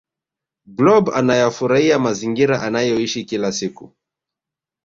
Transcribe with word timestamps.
blob 0.65 1.09
anayafuraia 1.09 1.99
mazingira 1.99 2.61
anayoishi 2.61 3.25
kila 3.25 3.51
siku 3.51 3.93